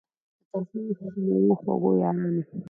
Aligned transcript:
د 0.51 0.53
ترخو 0.67 1.19
میو 1.25 1.55
خوږو 1.59 1.91
یارانو 2.01 2.41